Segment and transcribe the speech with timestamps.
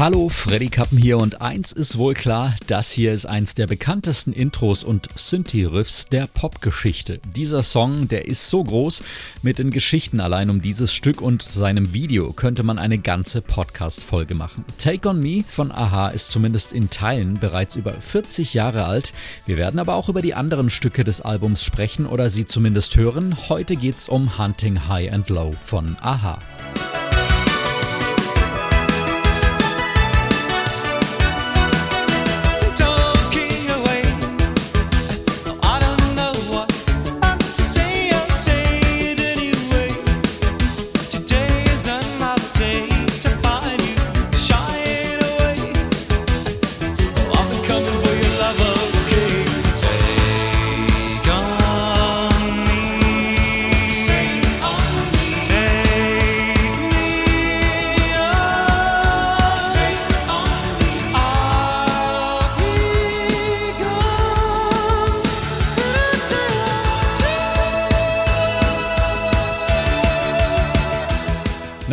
[0.00, 4.32] Hallo, Freddy Kappen hier und eins ist wohl klar, das hier ist eins der bekanntesten
[4.32, 7.20] Intros und Synthi-Riffs der Popgeschichte.
[7.36, 9.04] Dieser Song, der ist so groß,
[9.42, 14.34] mit den Geschichten allein um dieses Stück und seinem Video könnte man eine ganze Podcast-Folge
[14.34, 14.64] machen.
[14.78, 19.12] Take On Me von Aha ist zumindest in Teilen bereits über 40 Jahre alt.
[19.44, 23.36] Wir werden aber auch über die anderen Stücke des Albums sprechen oder sie zumindest hören.
[23.50, 26.38] Heute geht's um Hunting High and Low von Aha.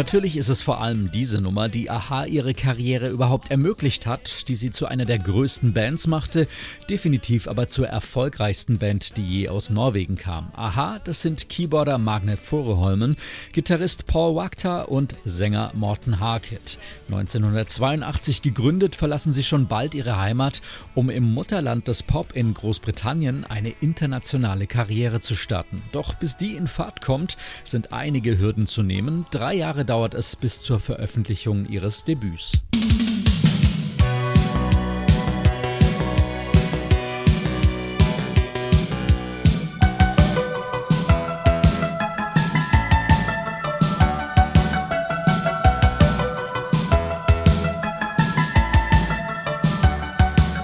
[0.08, 4.56] Natürlich ist es vor allem diese Nummer, die Aha ihre Karriere überhaupt ermöglicht hat, die
[4.56, 6.48] sie zu einer der größten Bands machte,
[6.90, 10.48] definitiv aber zur erfolgreichsten Band, die je aus Norwegen kam.
[10.56, 13.18] Aha, das sind Keyboarder Magne Foreholmen,
[13.52, 16.80] Gitarrist Paul Wachter und Sänger Morten Harkett.
[17.10, 20.62] 1982 gegründet, verlassen sie schon bald ihre Heimat,
[20.96, 25.82] um im Mutterland des Pop in Großbritannien eine internationale Karriere zu starten.
[25.92, 27.36] Doch bis die in Fahrt kommt,
[27.66, 29.26] sind einige Hürden zu nehmen.
[29.32, 32.64] Drei Jahre dauert es bis zur Veröffentlichung ihres Debüts.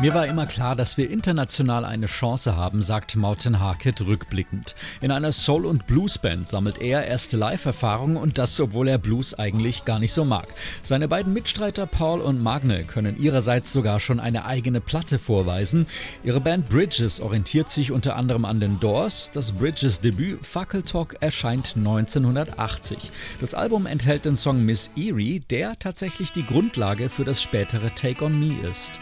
[0.03, 4.75] Mir war immer klar, dass wir international eine Chance haben, sagt Morten Harkett rückblickend.
[4.99, 9.85] In einer Soul- und Bluesband sammelt er erste Live-Erfahrungen und das, obwohl er Blues eigentlich
[9.85, 10.53] gar nicht so mag.
[10.81, 15.87] Seine beiden Mitstreiter Paul und Magne können ihrerseits sogar schon eine eigene Platte vorweisen.
[16.25, 19.31] Ihre Band Bridges orientiert sich unter anderem an den Doors.
[19.33, 23.09] Das Bridges-Debüt Fackel Talk erscheint 1980.
[23.39, 28.25] Das Album enthält den Song Miss Erie, der tatsächlich die Grundlage für das spätere Take
[28.25, 28.99] on Me ist.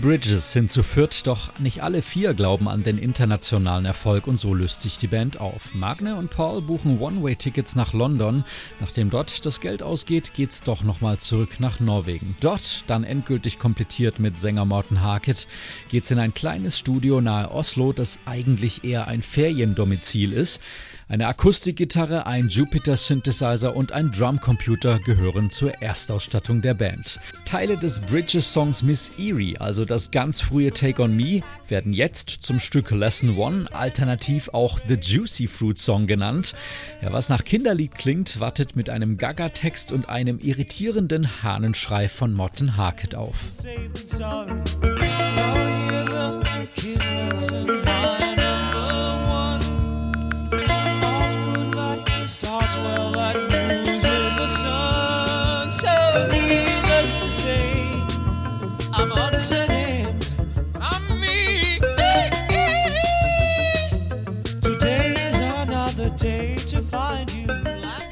[0.00, 4.54] Bridges sind zu viert, doch nicht alle vier glauben an den internationalen Erfolg und so
[4.54, 5.74] löst sich die Band auf.
[5.74, 8.44] Magne und Paul buchen One-Way-Tickets nach London.
[8.80, 12.34] Nachdem dort das Geld ausgeht, geht's doch nochmal zurück nach Norwegen.
[12.40, 15.46] Dort, dann endgültig komplettiert mit Sänger Morten Harket,
[15.90, 20.62] geht's in ein kleines Studio nahe Oslo, das eigentlich eher ein Feriendomizil ist.
[21.10, 27.18] Eine Akustikgitarre, ein Jupiter Synthesizer und ein Drumcomputer gehören zur Erstausstattung der Band.
[27.44, 32.60] Teile des Bridges-Songs Miss Erie, also das ganz frühe Take on Me, werden jetzt zum
[32.60, 36.54] Stück Lesson One, alternativ auch The Juicy Fruit Song genannt.
[37.02, 42.76] Ja, was nach Kinderlied klingt, wartet mit einem Gaga-Text und einem irritierenden Hahnenschrei von Morten
[42.76, 43.46] Harkett auf.
[43.50, 44.62] Sorry.
[47.34, 48.19] Sorry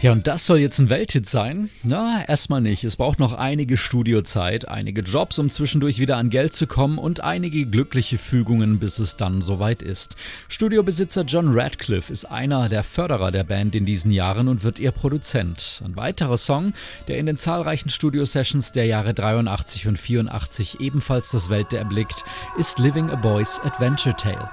[0.00, 1.70] Ja, und das soll jetzt ein Welthit sein?
[1.82, 2.84] Na, erstmal nicht.
[2.84, 7.24] Es braucht noch einige Studiozeit, einige Jobs, um zwischendurch wieder an Geld zu kommen und
[7.24, 10.14] einige glückliche Fügungen, bis es dann soweit ist.
[10.46, 14.92] Studiobesitzer John Radcliffe ist einer der Förderer der Band in diesen Jahren und wird ihr
[14.92, 15.82] Produzent.
[15.84, 16.74] Ein weiterer Song,
[17.08, 22.24] der in den zahlreichen Studio-Sessions der Jahre 83 und 84 ebenfalls das Welt erblickt,
[22.56, 24.48] ist Living a Boy's Adventure Tale.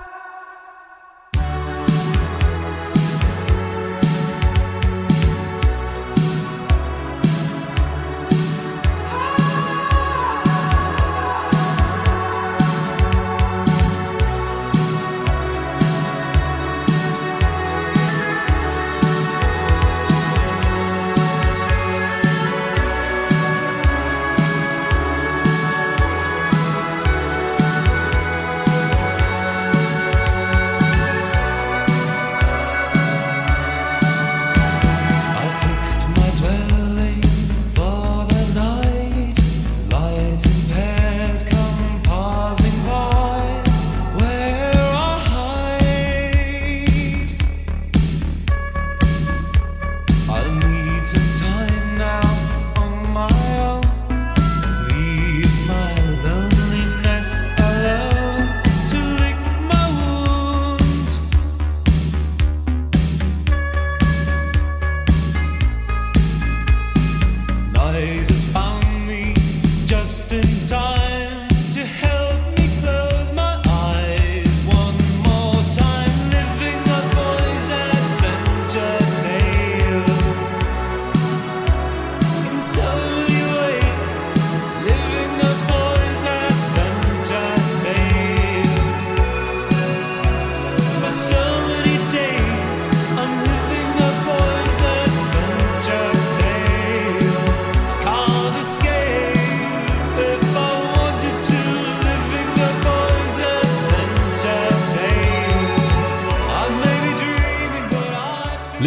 [70.67, 70.94] time.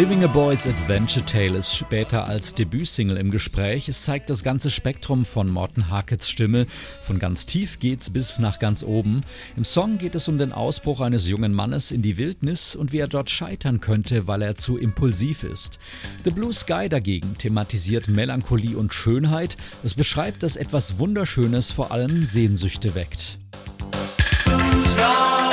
[0.09, 3.87] Giving a Boy's Adventure Tale ist später als Debütsingle im Gespräch.
[3.87, 6.65] Es zeigt das ganze Spektrum von Morten Harkets Stimme.
[7.03, 9.21] Von ganz tief geht's bis nach ganz oben.
[9.55, 12.97] Im Song geht es um den Ausbruch eines jungen Mannes in die Wildnis und wie
[12.97, 15.77] er dort scheitern könnte, weil er zu impulsiv ist.
[16.23, 19.57] The Blue Sky dagegen thematisiert Melancholie und Schönheit.
[19.83, 23.37] Es beschreibt, dass etwas Wunderschönes vor allem Sehnsüchte weckt.
[24.43, 25.48] Blue Sky.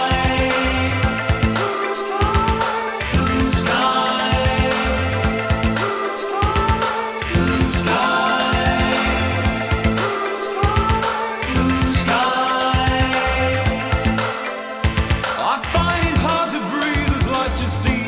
[17.66, 18.05] majesty.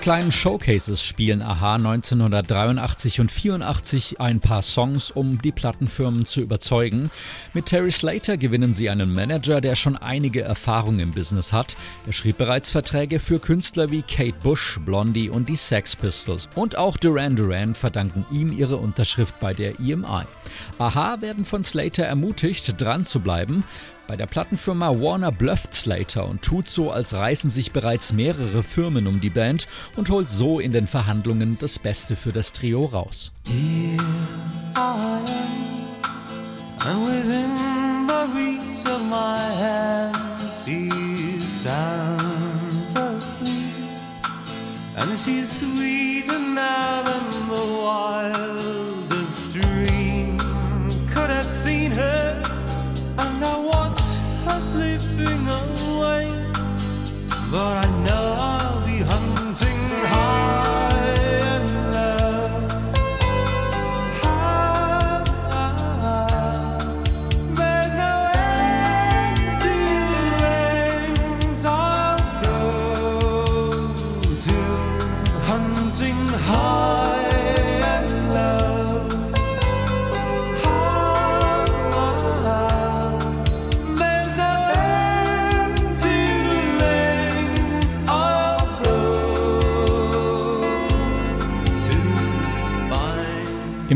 [0.00, 6.40] In kleinen Showcases spielen Aha 1983 und 84 ein paar Songs, um die Plattenfirmen zu
[6.40, 7.10] überzeugen.
[7.52, 11.76] Mit Terry Slater gewinnen sie einen Manager, der schon einige Erfahrung im Business hat.
[12.06, 16.48] Er schrieb bereits Verträge für Künstler wie Kate Bush, Blondie und die Sex Pistols.
[16.54, 20.22] Und auch Duran Duran verdanken ihm ihre Unterschrift bei der EMI.
[20.78, 23.64] Aha werden von Slater ermutigt, dran zu bleiben.
[24.10, 29.06] Bei der Plattenfirma Warner blufft Slater und tut so, als reißen sich bereits mehrere Firmen
[29.06, 33.30] um die Band und holt so in den Verhandlungen das Beste für das Trio raus.
[53.22, 53.79] And I
[54.60, 56.30] slipping away.
[57.50, 58.49] But I know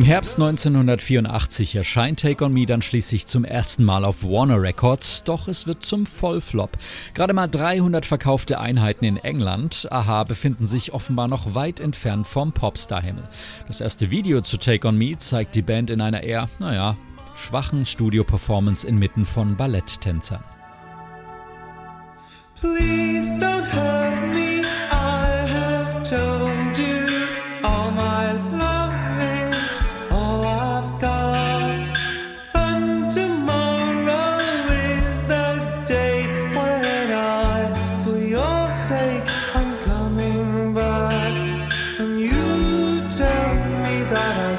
[0.05, 5.49] Herbst 1984 erscheint Take On Me dann schließlich zum ersten Mal auf Warner Records, doch
[5.49, 6.73] es wird zum Vollflop.
[7.15, 12.53] Gerade mal 300 verkaufte Einheiten in England, Aha befinden sich offenbar noch weit entfernt vom
[12.53, 13.25] Popstar-Himmel.
[13.67, 16.99] Das erste Video zu Take On Me zeigt die Band in einer eher, naja,
[17.35, 20.45] schwachen Studio-Performance inmitten von Balletttänzern.
[22.61, 24.04] Please don't hurt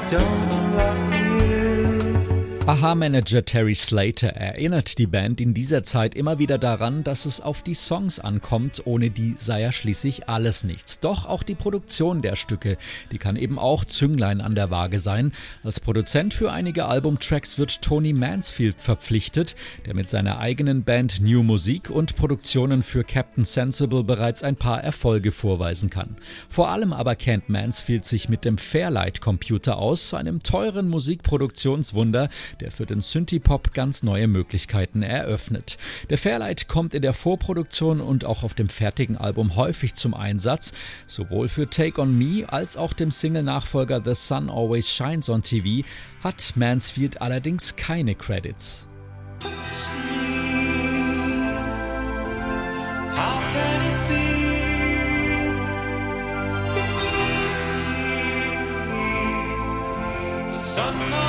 [0.08, 0.55] don't love you.
[2.76, 7.62] Aha-Manager Terry Slater erinnert die Band in dieser Zeit immer wieder daran, dass es auf
[7.62, 11.00] die Songs ankommt, ohne die sei ja schließlich alles nichts.
[11.00, 12.76] Doch auch die Produktion der Stücke,
[13.12, 15.32] die kann eben auch Zünglein an der Waage sein.
[15.64, 19.56] Als Produzent für einige Albumtracks wird Tony Mansfield verpflichtet,
[19.86, 24.84] der mit seiner eigenen Band New Musik und Produktionen für Captain Sensible bereits ein paar
[24.84, 26.18] Erfolge vorweisen kann.
[26.50, 32.28] Vor allem aber kennt Mansfield sich mit dem Fairlight Computer aus, einem teuren Musikproduktionswunder,
[32.60, 35.78] der für den Synthie-Pop ganz neue Möglichkeiten eröffnet.
[36.10, 40.72] Der Fairlight kommt in der Vorproduktion und auch auf dem fertigen Album häufig zum Einsatz,
[41.06, 45.86] sowohl für Take On Me als auch dem Single-Nachfolger The Sun Always Shines on TV
[46.22, 48.86] hat Mansfield allerdings keine Credits.
[60.76, 61.25] Sun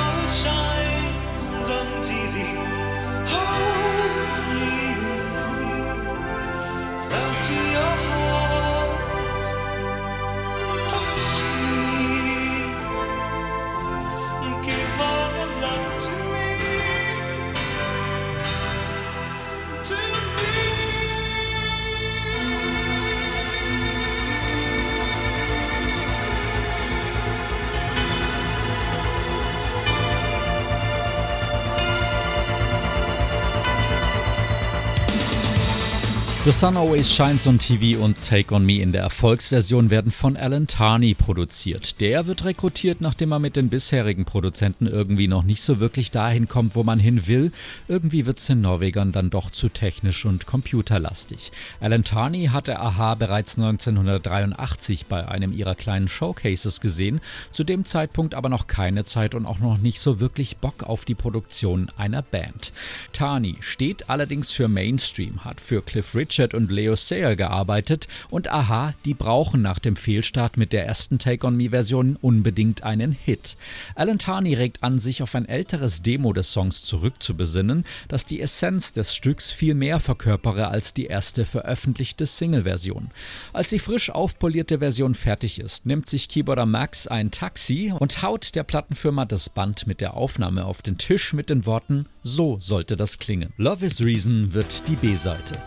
[36.48, 40.34] The Sun Always Shines on TV und Take On Me in der Erfolgsversion werden von
[40.34, 42.00] Alan Tarney produziert.
[42.00, 46.48] Der wird rekrutiert, nachdem er mit den bisherigen Produzenten irgendwie noch nicht so wirklich dahin
[46.48, 47.52] kommt, wo man hin will.
[47.86, 51.52] Irgendwie wird es den Norwegern dann doch zu technisch und computerlastig.
[51.80, 57.20] Alan Tarney hatte Aha bereits 1983 bei einem ihrer kleinen Showcases gesehen,
[57.52, 61.04] zu dem Zeitpunkt aber noch keine Zeit und auch noch nicht so wirklich Bock auf
[61.04, 62.72] die Produktion einer Band.
[63.12, 68.48] Tarney steht allerdings für Mainstream, hat für Cliff Richard Richard und Leo Sayer gearbeitet und
[68.48, 73.10] aha, die brauchen nach dem Fehlstart mit der ersten Take On Me Version unbedingt einen
[73.10, 73.56] Hit.
[73.96, 78.92] Alan Tarney regt an, sich auf ein älteres Demo des Songs zurückzubesinnen, das die Essenz
[78.92, 83.10] des Stücks viel mehr verkörpere als die erste veröffentlichte Single-Version.
[83.52, 88.54] Als die frisch aufpolierte Version fertig ist, nimmt sich Keyboarder Max ein Taxi und haut
[88.54, 92.96] der Plattenfirma das Band mit der Aufnahme auf den Tisch mit den Worten So sollte
[92.96, 93.52] das klingen.
[93.56, 95.60] Love is Reason wird die B-Seite.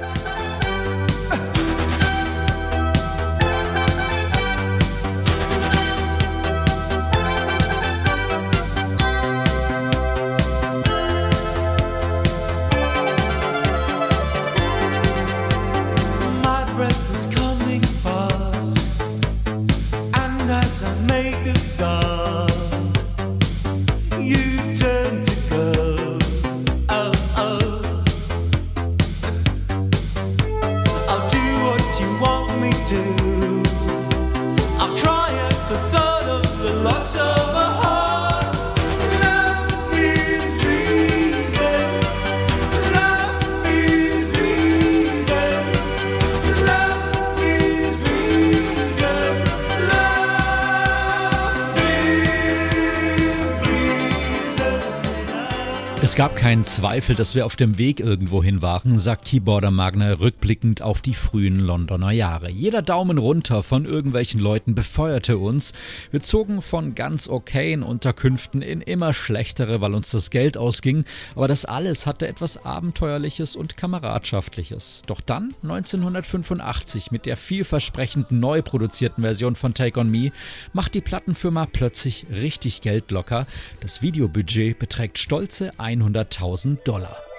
[0.00, 0.39] Thank you.
[56.10, 60.82] Es gab keinen Zweifel, dass wir auf dem Weg irgendwohin waren, sagt Keyboarder Magner rückblickend
[60.82, 62.50] auf die frühen Londoner Jahre.
[62.50, 65.72] Jeder Daumen runter von irgendwelchen Leuten befeuerte uns.
[66.10, 71.04] Wir zogen von ganz okayen Unterkünften in immer schlechtere, weil uns das Geld ausging,
[71.36, 75.02] aber das alles hatte etwas Abenteuerliches und Kameradschaftliches.
[75.06, 80.32] Doch dann, 1985, mit der vielversprechend neu produzierten Version von Take On Me,
[80.72, 83.46] macht die Plattenfirma plötzlich richtig Geld locker.
[83.78, 87.29] Das Videobudget beträgt stolze 100.000 Dollar.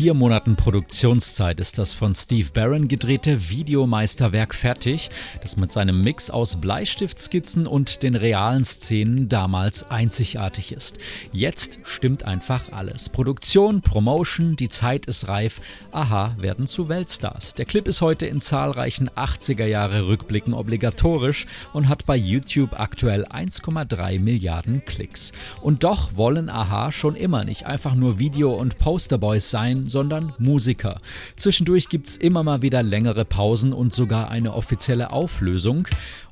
[0.00, 5.10] Vier Monaten Produktionszeit ist das von Steve Barron gedrehte Videomeisterwerk fertig,
[5.42, 10.98] das mit seinem Mix aus Bleistiftskizzen und den realen Szenen damals einzigartig ist.
[11.34, 13.10] Jetzt stimmt einfach alles.
[13.10, 15.60] Produktion, Promotion, die Zeit ist reif.
[15.92, 17.52] Aha, werden zu Weltstars.
[17.52, 23.26] Der Clip ist heute in zahlreichen 80er Jahre Rückblicken obligatorisch und hat bei YouTube aktuell
[23.26, 25.32] 1,3 Milliarden Klicks.
[25.60, 30.32] Und doch wollen Aha schon immer nicht einfach nur Video und Post Boys sein, sondern
[30.38, 31.00] Musiker.
[31.36, 35.86] Zwischendurch gibt es immer mal wieder längere Pausen und sogar eine offizielle Auflösung.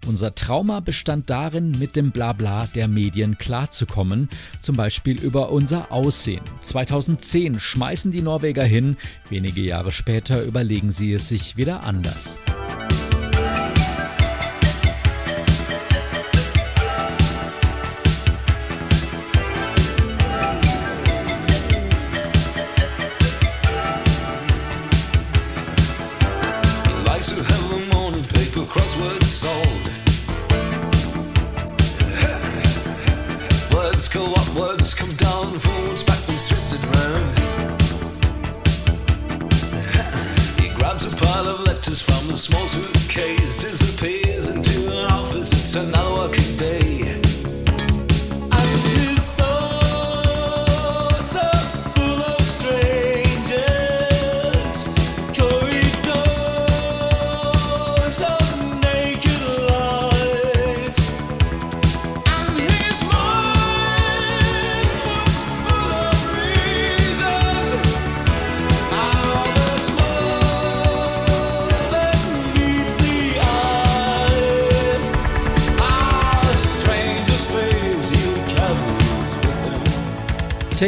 [0.07, 4.29] Unser Trauma bestand darin, mit dem Blabla der Medien klarzukommen,
[4.63, 6.43] zum Beispiel über unser Aussehen.
[6.61, 8.97] 2010 schmeißen die Norweger hin,
[9.29, 12.39] wenige Jahre später überlegen sie es sich wieder anders.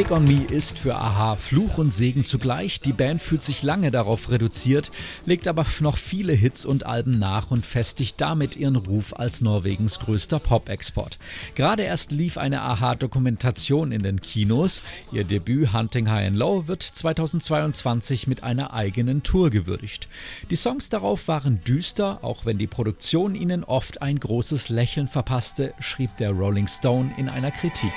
[0.01, 2.81] Take on Me ist für Aha Fluch und Segen zugleich.
[2.81, 4.91] Die Band fühlt sich lange darauf reduziert,
[5.27, 9.99] legt aber noch viele Hits und Alben nach und festigt damit ihren Ruf als Norwegens
[9.99, 11.19] größter Pop-Export.
[11.55, 14.83] Gerade erst lief eine Aha-Dokumentation in den Kinos.
[15.13, 20.09] Ihr Debüt Hunting High and Low wird 2022 mit einer eigenen Tour gewürdigt.
[20.49, 25.75] Die Songs darauf waren düster, auch wenn die Produktion ihnen oft ein großes Lächeln verpasste,
[25.79, 27.93] schrieb der Rolling Stone in einer Kritik.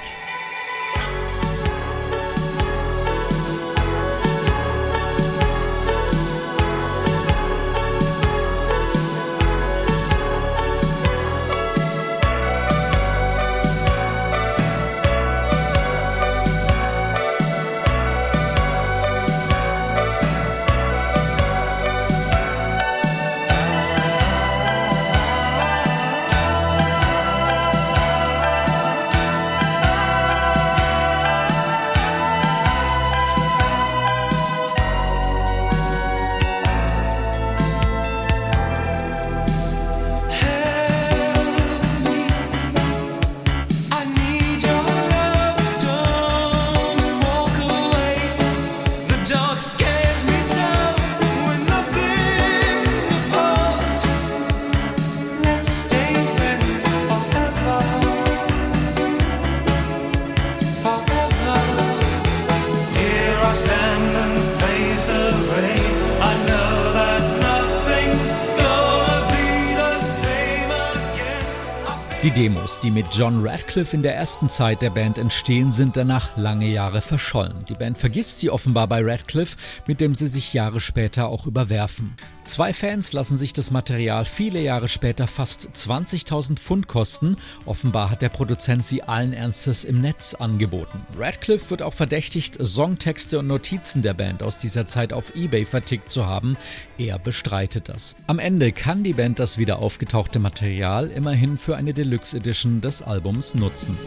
[72.24, 76.38] Die Demos, die mit John Radcliffe in der ersten Zeit der Band entstehen, sind danach
[76.38, 77.66] lange Jahre verschollen.
[77.68, 79.58] Die Band vergisst sie offenbar bei Radcliffe,
[79.88, 82.16] mit dem sie sich Jahre später auch überwerfen.
[82.46, 87.38] Zwei Fans lassen sich das Material viele Jahre später fast 20.000 Pfund kosten.
[87.66, 91.06] Offenbar hat der Produzent sie allen Ernstes im Netz angeboten.
[91.18, 96.12] Radcliffe wird auch verdächtigt, Songtexte und Notizen der Band aus dieser Zeit auf eBay vertickt
[96.12, 96.58] zu haben.
[96.98, 98.14] Er bestreitet das.
[98.28, 103.02] Am Ende kann die Band das wieder aufgetauchte Material immerhin für eine Deluxe Edition des
[103.02, 103.98] Albums nutzen.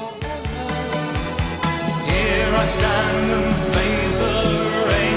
[2.07, 4.25] Here I stand and face the
[4.87, 5.16] rain.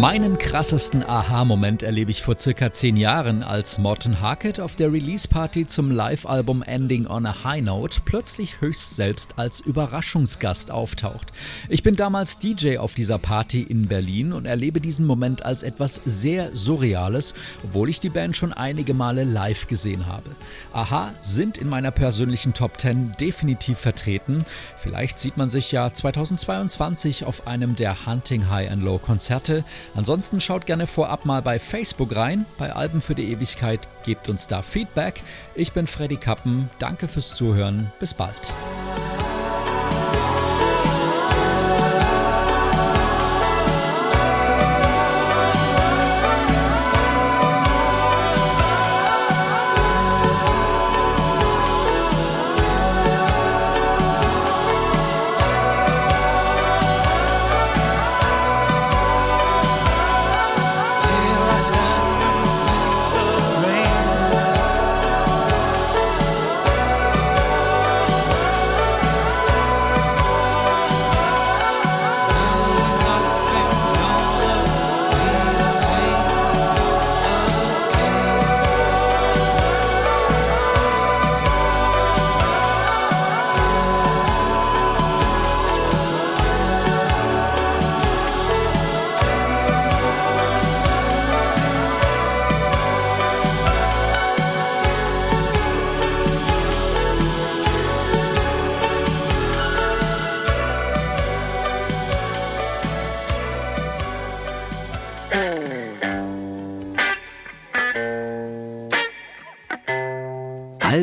[0.00, 5.66] Meinen krassesten Aha-Moment erlebe ich vor circa zehn Jahren, als Morten Harkett auf der Release-Party
[5.66, 11.34] zum Live-Album Ending on a High Note plötzlich höchst selbst als Überraschungsgast auftaucht.
[11.68, 16.00] Ich bin damals DJ auf dieser Party in Berlin und erlebe diesen Moment als etwas
[16.06, 20.30] sehr Surreales, obwohl ich die Band schon einige Male live gesehen habe.
[20.72, 24.44] Aha sind in meiner persönlichen Top 10 definitiv vertreten.
[24.78, 29.62] Vielleicht sieht man sich ja 2022 auf einem der Hunting High and Low Konzerte.
[29.94, 32.46] Ansonsten schaut gerne vorab mal bei Facebook rein.
[32.58, 35.22] Bei Alben für die Ewigkeit gebt uns da Feedback.
[35.54, 36.70] Ich bin Freddy Kappen.
[36.78, 37.92] Danke fürs Zuhören.
[37.98, 38.54] Bis bald.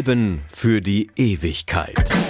[0.08, 2.27] Alben für die Ewigkeit.